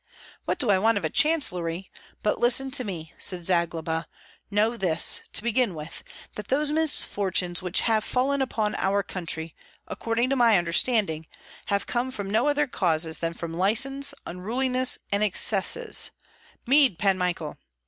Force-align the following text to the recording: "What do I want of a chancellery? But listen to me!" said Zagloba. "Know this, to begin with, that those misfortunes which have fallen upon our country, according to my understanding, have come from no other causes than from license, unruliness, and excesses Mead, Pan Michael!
"What 0.45 0.57
do 0.57 0.71
I 0.71 0.79
want 0.79 0.97
of 0.97 1.05
a 1.05 1.11
chancellery? 1.11 1.91
But 2.23 2.39
listen 2.39 2.71
to 2.71 2.83
me!" 2.83 3.13
said 3.19 3.45
Zagloba. 3.45 4.07
"Know 4.49 4.75
this, 4.75 5.21
to 5.33 5.43
begin 5.43 5.75
with, 5.75 6.03
that 6.33 6.47
those 6.47 6.71
misfortunes 6.71 7.61
which 7.61 7.81
have 7.81 8.03
fallen 8.03 8.41
upon 8.41 8.73
our 8.79 9.03
country, 9.03 9.53
according 9.87 10.31
to 10.31 10.35
my 10.35 10.57
understanding, 10.57 11.27
have 11.67 11.85
come 11.85 12.09
from 12.09 12.31
no 12.31 12.47
other 12.47 12.65
causes 12.65 13.19
than 13.19 13.35
from 13.35 13.53
license, 13.53 14.15
unruliness, 14.25 14.97
and 15.11 15.21
excesses 15.21 16.09
Mead, 16.65 16.97
Pan 16.97 17.15
Michael! 17.19 17.59